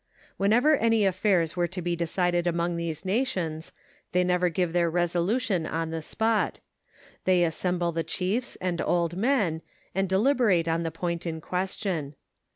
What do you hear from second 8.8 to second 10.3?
old men, and de